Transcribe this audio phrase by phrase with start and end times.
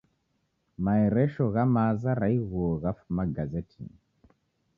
[0.85, 3.97] Maeresho gha maza ra ighuo ghafuma igazetinyi